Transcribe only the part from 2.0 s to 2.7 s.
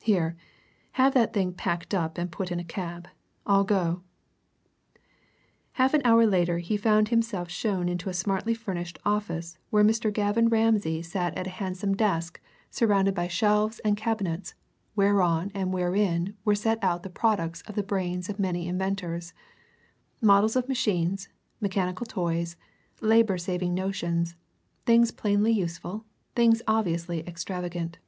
and put in a